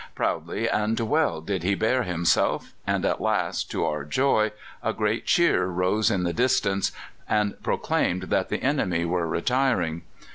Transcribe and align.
Proudly 0.15 0.67
and 0.67 0.99
well 0.99 1.41
did 1.41 1.61
he 1.61 1.75
bear 1.75 2.01
himself; 2.01 2.73
and 2.87 3.05
at 3.05 3.21
last, 3.21 3.69
to 3.69 3.85
our 3.85 4.03
joy, 4.03 4.51
a 4.81 4.93
great 4.93 5.27
cheer 5.27 5.67
rose 5.67 6.09
in 6.09 6.23
the 6.23 6.33
distance, 6.33 6.91
and 7.29 7.53
proclaimed 7.61 8.23
that 8.23 8.49
the 8.49 8.63
enemy 8.63 9.05
were 9.05 9.27
retiring. 9.27 10.01